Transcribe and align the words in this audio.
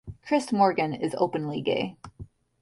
Chris 0.25 0.51
Morgan 0.51 0.95
is 0.95 1.13
openly 1.19 1.61
gay. 1.61 1.95